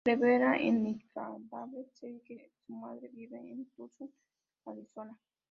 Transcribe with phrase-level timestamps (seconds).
[0.03, 4.09] Se revela en "Nightcrawler" serie que su madre vive en Tucson,
[4.65, 5.15] Arizona.